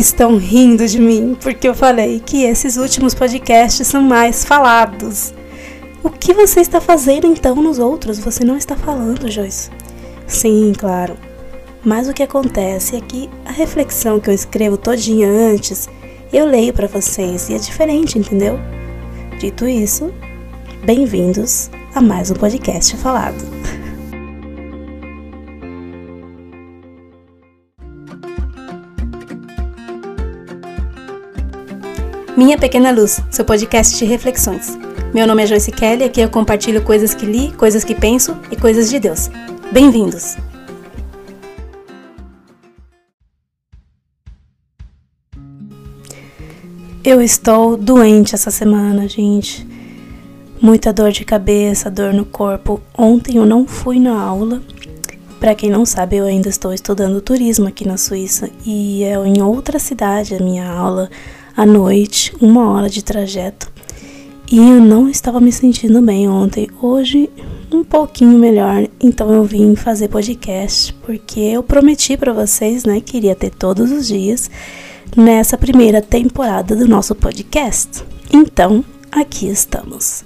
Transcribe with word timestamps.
estão 0.00 0.36
rindo 0.36 0.86
de 0.86 0.98
mim 0.98 1.36
porque 1.40 1.68
eu 1.68 1.74
falei 1.74 2.20
que 2.20 2.44
esses 2.44 2.76
últimos 2.76 3.14
podcasts 3.14 3.86
são 3.86 4.02
mais 4.02 4.44
falados. 4.44 5.34
O 6.02 6.08
que 6.08 6.32
você 6.32 6.60
está 6.60 6.80
fazendo 6.80 7.26
então 7.26 7.54
nos 7.56 7.78
outros? 7.78 8.18
Você 8.18 8.42
não 8.42 8.56
está 8.56 8.74
falando, 8.74 9.30
Joyce. 9.30 9.70
Sim, 10.26 10.72
claro. 10.76 11.16
Mas 11.84 12.08
o 12.08 12.14
que 12.14 12.22
acontece 12.22 12.96
é 12.96 13.00
que 13.00 13.28
a 13.44 13.52
reflexão 13.52 14.18
que 14.18 14.30
eu 14.30 14.34
escrevo 14.34 14.76
todinha 14.76 15.28
antes, 15.28 15.88
eu 16.32 16.46
leio 16.46 16.72
para 16.72 16.86
vocês 16.86 17.48
e 17.48 17.54
é 17.54 17.58
diferente, 17.58 18.18
entendeu? 18.18 18.58
Dito 19.38 19.66
isso, 19.66 20.12
bem-vindos 20.84 21.70
a 21.94 22.00
mais 22.00 22.30
um 22.30 22.34
podcast 22.34 22.96
falado. 22.96 23.59
Minha 32.36 32.56
Pequena 32.56 32.92
Luz, 32.92 33.20
seu 33.28 33.44
podcast 33.44 33.98
de 33.98 34.04
reflexões. 34.04 34.78
Meu 35.12 35.26
nome 35.26 35.42
é 35.42 35.46
Joyce 35.46 35.72
Kelly 35.72 36.02
e 36.02 36.04
aqui 36.04 36.20
eu 36.20 36.30
compartilho 36.30 36.80
coisas 36.80 37.12
que 37.12 37.26
li, 37.26 37.52
coisas 37.52 37.82
que 37.82 37.94
penso 37.94 38.36
e 38.52 38.56
coisas 38.56 38.88
de 38.88 39.00
Deus. 39.00 39.28
Bem-vindos! 39.72 40.36
Eu 47.02 47.20
estou 47.20 47.76
doente 47.76 48.34
essa 48.34 48.50
semana, 48.50 49.08
gente. 49.08 49.66
Muita 50.62 50.92
dor 50.92 51.10
de 51.10 51.24
cabeça, 51.24 51.90
dor 51.90 52.14
no 52.14 52.24
corpo. 52.24 52.80
Ontem 52.96 53.38
eu 53.38 53.46
não 53.46 53.66
fui 53.66 53.98
na 53.98 54.18
aula. 54.20 54.62
Para 55.40 55.54
quem 55.54 55.68
não 55.68 55.84
sabe, 55.84 56.16
eu 56.16 56.26
ainda 56.26 56.48
estou 56.48 56.72
estudando 56.72 57.20
turismo 57.20 57.66
aqui 57.66 57.88
na 57.88 57.96
Suíça 57.96 58.48
e 58.64 59.02
é 59.02 59.14
em 59.26 59.42
outra 59.42 59.78
cidade 59.78 60.34
a 60.34 60.38
minha 60.38 60.70
aula 60.70 61.10
à 61.60 61.66
noite, 61.66 62.34
uma 62.40 62.70
hora 62.70 62.88
de 62.88 63.04
trajeto. 63.04 63.70
E 64.50 64.56
eu 64.56 64.80
não 64.80 65.10
estava 65.10 65.38
me 65.42 65.52
sentindo 65.52 66.00
bem 66.00 66.26
ontem. 66.26 66.66
Hoje, 66.80 67.28
um 67.70 67.84
pouquinho 67.84 68.38
melhor. 68.38 68.88
Então 68.98 69.30
eu 69.30 69.44
vim 69.44 69.76
fazer 69.76 70.08
podcast 70.08 70.94
porque 71.04 71.38
eu 71.38 71.62
prometi 71.62 72.16
para 72.16 72.32
vocês, 72.32 72.86
né, 72.86 73.02
que 73.02 73.18
iria 73.18 73.34
ter 73.34 73.50
todos 73.50 73.92
os 73.92 74.06
dias 74.06 74.50
nessa 75.14 75.58
primeira 75.58 76.00
temporada 76.00 76.74
do 76.74 76.88
nosso 76.88 77.14
podcast. 77.14 78.04
Então, 78.32 78.82
aqui 79.12 79.46
estamos. 79.46 80.24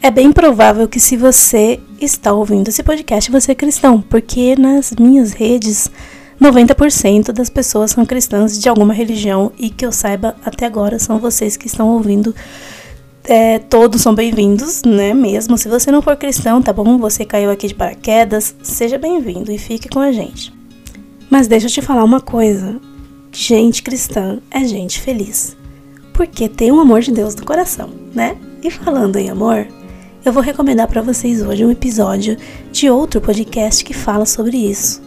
É 0.00 0.08
bem 0.08 0.30
provável 0.30 0.86
que 0.86 1.00
se 1.00 1.16
você 1.16 1.80
está 2.00 2.32
ouvindo 2.32 2.68
esse 2.68 2.84
podcast, 2.84 3.28
você 3.28 3.50
é 3.50 3.54
cristão, 3.56 4.00
porque 4.00 4.54
nas 4.54 4.92
minhas 4.92 5.32
redes 5.32 5.90
90% 6.40 7.32
das 7.32 7.48
pessoas 7.48 7.92
são 7.92 8.04
cristãs 8.04 8.58
de 8.60 8.68
alguma 8.68 8.92
religião 8.92 9.52
e 9.58 9.70
que 9.70 9.86
eu 9.86 9.92
saiba 9.92 10.36
até 10.44 10.66
agora 10.66 10.98
são 10.98 11.18
vocês 11.18 11.56
que 11.56 11.66
estão 11.66 11.88
ouvindo. 11.88 12.34
É, 13.24 13.58
todos 13.58 14.02
são 14.02 14.14
bem-vindos, 14.14 14.82
né? 14.84 15.14
Mesmo 15.14 15.56
se 15.56 15.68
você 15.68 15.90
não 15.90 16.02
for 16.02 16.14
cristão, 16.16 16.60
tá 16.60 16.72
bom? 16.72 16.98
Você 16.98 17.24
caiu 17.24 17.50
aqui 17.50 17.66
de 17.66 17.74
paraquedas, 17.74 18.54
seja 18.62 18.98
bem-vindo 18.98 19.50
e 19.50 19.58
fique 19.58 19.88
com 19.88 19.98
a 19.98 20.12
gente. 20.12 20.52
Mas 21.30 21.48
deixa 21.48 21.66
eu 21.66 21.70
te 21.70 21.82
falar 21.82 22.04
uma 22.04 22.20
coisa: 22.20 22.78
gente 23.32 23.82
cristã 23.82 24.38
é 24.50 24.62
gente 24.64 25.00
feliz, 25.00 25.56
porque 26.12 26.48
tem 26.48 26.70
o 26.70 26.80
amor 26.80 27.00
de 27.00 27.12
Deus 27.12 27.34
no 27.34 27.46
coração, 27.46 27.90
né? 28.14 28.36
E 28.62 28.70
falando 28.70 29.16
em 29.16 29.30
amor, 29.30 29.66
eu 30.24 30.32
vou 30.32 30.42
recomendar 30.42 30.86
para 30.86 31.02
vocês 31.02 31.42
hoje 31.42 31.64
um 31.64 31.70
episódio 31.70 32.36
de 32.70 32.90
outro 32.90 33.22
podcast 33.22 33.82
que 33.82 33.94
fala 33.94 34.26
sobre 34.26 34.58
isso 34.58 35.05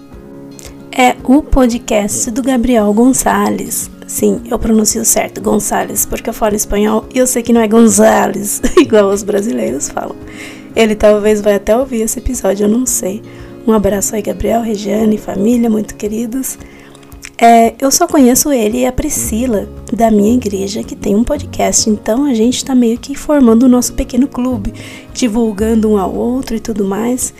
é 1.00 1.16
o 1.24 1.42
podcast 1.42 2.30
do 2.30 2.44
Gabriel 2.44 2.92
Gonçalves. 2.94 3.90
Sim, 4.06 4.42
eu 4.52 4.60
pronuncio 4.60 5.06
certo, 5.06 5.40
Gonçalves, 5.40 6.06
porque 6.06 6.30
eu 6.30 6.34
falo 6.34 6.58
espanhol 6.58 7.06
e 7.16 7.20
eu 7.20 7.26
sei 7.26 7.42
que 7.42 7.54
não 7.54 7.62
é 7.62 7.70
Gonzales, 7.70 8.62
igual 8.76 9.08
os 9.08 9.24
brasileiros 9.24 9.88
falam. 9.88 10.14
Ele 10.76 10.96
talvez 10.96 11.40
vai 11.40 11.56
até 11.56 11.74
ouvir 11.74 12.02
esse 12.02 12.20
episódio, 12.20 12.66
eu 12.66 12.68
não 12.68 12.86
sei. 12.86 13.22
Um 13.66 13.72
abraço 13.72 14.14
aí, 14.14 14.22
Gabriel, 14.22 14.62
Regiane, 14.62 15.18
família, 15.18 15.70
muito 15.70 15.96
queridos. 15.96 16.60
É, 17.38 17.74
eu 17.80 17.90
só 17.90 18.06
conheço 18.06 18.52
ele 18.52 18.80
e 18.80 18.86
a 18.86 18.92
Priscila, 18.92 19.70
da 19.94 20.12
minha 20.12 20.34
igreja, 20.34 20.84
que 20.84 20.96
tem 20.96 21.16
um 21.16 21.24
podcast. 21.24 21.90
Então 21.90 22.26
a 22.26 22.34
gente 22.34 22.58
está 22.58 22.76
meio 22.76 22.98
que 22.98 23.16
formando 23.16 23.64
o 23.64 23.70
nosso 23.70 23.94
pequeno 23.94 24.28
clube, 24.28 24.74
divulgando 25.14 25.90
um 25.90 25.98
ao 25.98 26.14
outro 26.14 26.56
e 26.56 26.60
tudo 26.60 26.84
mais 26.84 27.34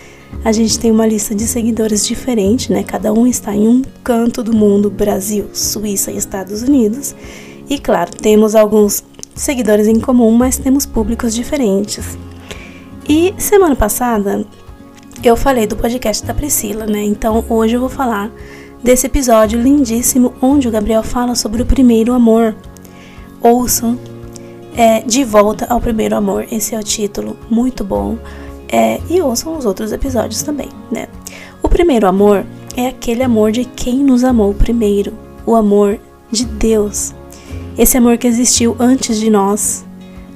a 0.44 0.52
gente 0.52 0.80
tem 0.80 0.92
uma 0.92 1.06
lista 1.06 1.36
de 1.36 1.46
seguidores 1.46 2.06
diferente, 2.06 2.72
né? 2.72 2.84
Cada 2.84 3.12
um 3.12 3.28
está 3.28 3.54
em 3.54 3.68
um 3.68 3.82
canto 4.04 4.42
do 4.42 4.56
mundo, 4.56 4.90
Brasil, 4.90 5.50
Suíça 5.54 6.12
e 6.12 6.18
Estados 6.18 6.62
Unidos. 6.62 7.16
E 7.70 7.78
claro, 7.78 8.12
temos 8.12 8.56
alguns 8.56 9.04
seguidores 9.36 9.88
em 9.88 10.00
comum, 10.00 10.32
mas 10.32 10.58
temos 10.58 10.86
públicos 10.86 11.36
diferentes. 11.36 12.18
E 13.08 13.34
semana 13.38 13.76
passada 13.76 14.46
eu 15.22 15.36
falei 15.36 15.68
do 15.68 15.76
podcast 15.76 16.26
da 16.26 16.34
Priscila, 16.34 16.86
né? 16.86 17.04
Então 17.04 17.44
hoje 17.50 17.76
eu 17.76 17.82
vou 17.82 17.90
falar 17.90 18.32
desse 18.84 19.08
episódio 19.08 19.62
lindíssimo 19.62 20.34
onde 20.42 20.68
o 20.68 20.72
Gabriel 20.72 21.04
fala 21.04 21.36
sobre 21.36 21.62
o 21.62 21.66
primeiro 21.66 22.14
amor. 22.14 22.56
Ouçam 23.42 23.98
é, 24.76 25.02
De 25.02 25.24
Volta 25.24 25.66
ao 25.70 25.82
Primeiro 25.82 26.16
Amor, 26.16 26.46
esse 26.52 26.76
é 26.76 26.80
o 26.80 26.84
título, 26.84 27.38
muito 27.50 27.84
bom. 27.84 28.18
É, 28.72 29.02
e 29.10 29.20
ouçam 29.22 29.58
os 29.58 29.66
outros 29.66 29.92
episódios 29.92 30.44
também, 30.44 30.70
né? 30.92 31.08
O 31.62 31.68
primeiro 31.68 32.08
amor 32.08 32.46
é 32.78 32.88
aquele 32.88 33.24
amor 33.24 33.52
de 33.52 33.66
quem 33.66 34.04
nos 34.04 34.24
amou 34.24 34.54
primeiro, 34.54 35.14
o 35.46 35.56
amor 35.56 36.00
de 36.32 36.46
Deus. 36.46 37.14
Esse 37.78 37.98
amor 37.98 38.18
que 38.18 38.28
existiu 38.28 38.76
antes 38.80 39.20
de 39.20 39.30
nós, 39.30 39.84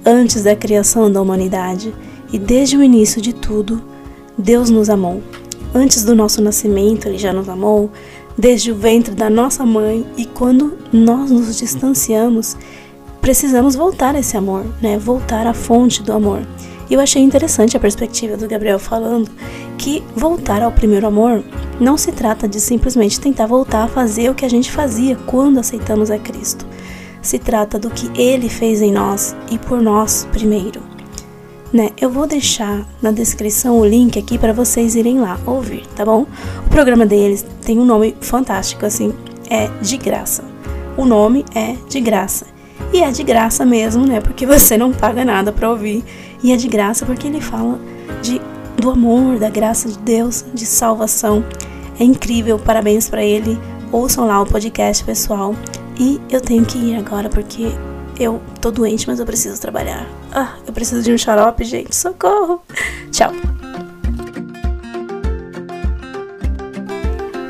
antes 0.05 0.43
da 0.43 0.55
criação 0.55 1.11
da 1.11 1.21
humanidade 1.21 1.93
e 2.31 2.39
desde 2.39 2.75
o 2.75 2.83
início 2.83 3.21
de 3.21 3.33
tudo, 3.33 3.81
Deus 4.37 4.69
nos 4.69 4.89
amou. 4.89 5.21
Antes 5.75 6.03
do 6.03 6.15
nosso 6.15 6.41
nascimento, 6.41 7.07
Ele 7.07 7.17
já 7.17 7.31
nos 7.31 7.47
amou, 7.47 7.91
desde 8.37 8.71
o 8.71 8.75
ventre 8.75 9.13
da 9.13 9.29
nossa 9.29 9.65
mãe 9.65 10.05
e 10.17 10.25
quando 10.25 10.77
nós 10.91 11.31
nos 11.31 11.57
distanciamos, 11.57 12.57
precisamos 13.21 13.75
voltar 13.75 14.15
a 14.15 14.19
esse 14.19 14.35
amor, 14.35 14.65
né? 14.81 14.97
Voltar 14.97 15.47
à 15.47 15.53
fonte 15.53 16.01
do 16.03 16.11
amor. 16.11 16.41
E 16.89 16.93
eu 16.93 16.99
achei 16.99 17.21
interessante 17.21 17.77
a 17.77 17.79
perspectiva 17.79 18.35
do 18.35 18.47
Gabriel 18.47 18.77
falando 18.77 19.29
que 19.77 20.03
voltar 20.15 20.61
ao 20.61 20.71
primeiro 20.71 21.07
amor 21.07 21.43
não 21.79 21.97
se 21.97 22.11
trata 22.11 22.47
de 22.47 22.59
simplesmente 22.59 23.19
tentar 23.19 23.47
voltar 23.47 23.83
a 23.83 23.87
fazer 23.87 24.29
o 24.29 24.35
que 24.35 24.45
a 24.45 24.49
gente 24.49 24.71
fazia 24.71 25.15
quando 25.25 25.59
aceitamos 25.59 26.11
a 26.11 26.19
Cristo. 26.19 26.65
Se 27.21 27.39
trata 27.39 27.79
do 27.79 27.89
que 27.89 28.11
ele 28.21 28.49
fez 28.49 28.81
em 28.81 28.91
nós 28.91 29.35
e 29.49 29.57
por 29.57 29.81
nós 29.81 30.27
primeiro. 30.31 30.92
Né? 31.73 31.89
Eu 31.99 32.11
vou 32.11 32.27
deixar 32.27 32.87
na 33.01 33.11
descrição 33.11 33.79
o 33.79 33.85
link 33.85 34.19
aqui 34.19 34.37
para 34.37 34.53
vocês 34.53 34.95
irem 34.95 35.19
lá 35.19 35.39
ouvir, 35.43 35.87
tá 35.95 36.05
bom? 36.05 36.27
O 36.67 36.69
programa 36.69 37.03
deles 37.03 37.43
tem 37.65 37.79
um 37.79 37.85
nome 37.85 38.15
fantástico 38.21 38.85
assim, 38.85 39.11
é 39.49 39.67
de 39.81 39.97
graça. 39.97 40.43
O 40.95 41.03
nome 41.03 41.43
é 41.55 41.75
de 41.89 41.99
graça. 41.99 42.45
E 42.93 43.01
é 43.01 43.09
de 43.09 43.23
graça 43.23 43.65
mesmo, 43.65 44.05
né? 44.05 44.21
Porque 44.21 44.45
você 44.47 44.77
não 44.77 44.91
paga 44.91 45.25
nada 45.25 45.51
para 45.51 45.67
ouvir 45.67 46.03
e 46.43 46.51
é 46.51 46.55
de 46.55 46.67
graça 46.67 47.07
porque 47.07 47.27
ele 47.27 47.41
fala 47.41 47.79
de, 48.21 48.39
do 48.77 48.91
amor, 48.91 49.39
da 49.39 49.49
graça 49.49 49.89
de 49.89 49.97
Deus, 49.97 50.45
de 50.53 50.67
salvação. 50.67 51.43
É 51.99 52.03
incrível, 52.03 52.59
parabéns 52.59 53.09
para 53.09 53.23
ele. 53.23 53.59
Ouçam 53.91 54.27
lá 54.27 54.39
o 54.39 54.45
podcast, 54.45 55.03
pessoal. 55.03 55.55
E 55.99 56.21
eu 56.29 56.39
tenho 56.39 56.65
que 56.65 56.77
ir 56.77 56.95
agora 56.95 57.29
porque 57.29 57.71
eu 58.19 58.39
tô 58.61 58.69
doente, 58.69 59.07
mas 59.07 59.19
eu 59.19 59.25
preciso 59.25 59.59
trabalhar. 59.59 60.07
Ah, 60.35 60.55
eu 60.65 60.73
preciso 60.73 61.03
de 61.03 61.13
um 61.13 61.17
xarope, 61.17 61.63
gente. 61.63 61.95
Socorro. 61.95 62.63
Tchau. 63.11 63.31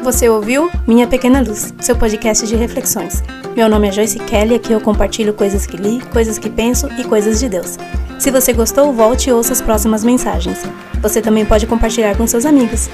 Você 0.04 0.28
ouviu 0.28 0.70
Minha 0.86 1.08
Pequena 1.08 1.40
Luz, 1.40 1.74
seu 1.80 1.96
podcast 1.96 2.46
de 2.46 2.58
reflexões. 2.58 3.24
Meu 3.56 3.70
nome 3.70 3.88
é 3.88 3.92
Joyce 3.94 4.20
Kelly, 4.20 4.56
aqui 4.56 4.74
eu 4.74 4.82
compartilho 4.82 5.34
coisas 5.34 5.66
que 5.66 5.78
li, 5.78 6.02
coisas 6.12 6.38
que 6.38 6.50
penso 6.50 6.90
e 7.00 7.06
coisas 7.06 7.40
de 7.40 7.48
Deus. 7.48 7.78
Se 8.20 8.30
você 8.30 8.52
gostou, 8.52 8.92
volte 8.92 9.30
e 9.30 9.34
ouça 9.34 9.54
as 9.54 9.62
próximas 9.62 10.04
mensagens. 10.04 10.62
Você 11.02 11.22
também 11.22 11.46
pode 11.46 11.66
compartilhar 11.66 12.18
com 12.18 12.28
seus 12.28 12.46
amigos. 12.46 12.90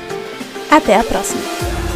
Até 0.69 0.97
a 0.97 1.03
próxima! 1.03 1.88